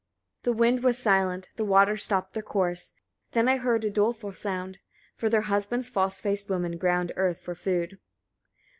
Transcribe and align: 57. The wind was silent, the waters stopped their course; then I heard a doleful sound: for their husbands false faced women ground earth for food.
57. 0.39 0.41
The 0.55 0.59
wind 0.59 0.83
was 0.83 0.97
silent, 0.97 1.49
the 1.57 1.63
waters 1.63 2.03
stopped 2.03 2.33
their 2.33 2.41
course; 2.41 2.91
then 3.33 3.47
I 3.47 3.57
heard 3.57 3.83
a 3.83 3.91
doleful 3.91 4.33
sound: 4.33 4.79
for 5.15 5.29
their 5.29 5.41
husbands 5.41 5.89
false 5.89 6.19
faced 6.19 6.49
women 6.49 6.77
ground 6.79 7.11
earth 7.15 7.37
for 7.37 7.53
food. 7.53 7.99